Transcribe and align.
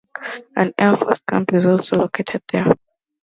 An 0.55 0.73
air 0.79 0.97
force 0.97 1.19
camp 1.19 1.53
is 1.53 1.67
also 1.67 1.97
located 1.97 2.41
there. 2.51 2.71